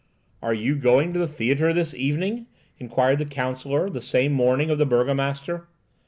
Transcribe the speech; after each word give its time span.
"Are 0.41 0.55
you 0.55 0.73
going 0.75 1.13
to 1.13 1.19
the 1.19 1.27
theatre 1.27 1.73
this 1.73 1.93
evening?" 1.93 2.47
inquired 2.79 3.19
the 3.19 3.25
counsellor 3.27 3.87
the 3.87 4.01
same 4.01 4.31
morning 4.31 4.71
of 4.71 4.79
the 4.79 4.85
burgomaster. 4.87 5.67